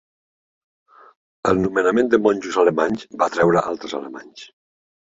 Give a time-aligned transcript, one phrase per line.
[1.51, 4.53] El nomenament de monjos alemanys va atreure altres alemanys.